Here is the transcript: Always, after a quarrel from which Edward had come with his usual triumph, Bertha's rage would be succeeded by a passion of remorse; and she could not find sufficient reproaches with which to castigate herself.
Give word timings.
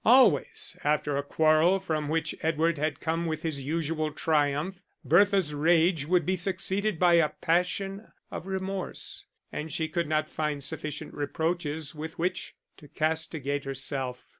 Always, 0.03 0.79
after 0.83 1.15
a 1.15 1.21
quarrel 1.21 1.79
from 1.79 2.09
which 2.09 2.33
Edward 2.41 2.79
had 2.79 2.99
come 2.99 3.27
with 3.27 3.43
his 3.43 3.61
usual 3.61 4.11
triumph, 4.11 4.81
Bertha's 5.05 5.53
rage 5.53 6.07
would 6.07 6.25
be 6.25 6.35
succeeded 6.35 6.97
by 6.97 7.13
a 7.13 7.29
passion 7.29 8.07
of 8.31 8.47
remorse; 8.47 9.25
and 9.51 9.71
she 9.71 9.87
could 9.87 10.07
not 10.07 10.27
find 10.27 10.63
sufficient 10.63 11.13
reproaches 11.13 11.93
with 11.93 12.17
which 12.17 12.55
to 12.77 12.87
castigate 12.87 13.63
herself. 13.63 14.27